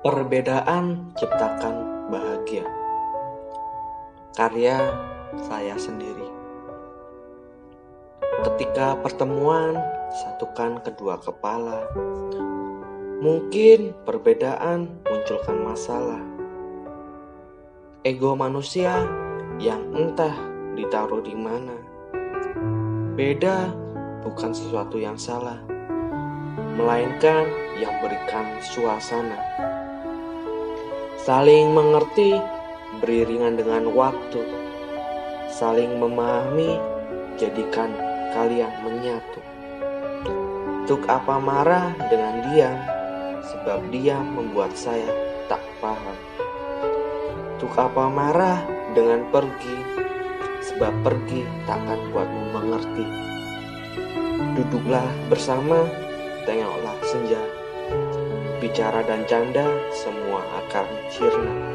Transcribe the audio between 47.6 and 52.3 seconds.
apa marah dengan pergi? Sebab pergi takkan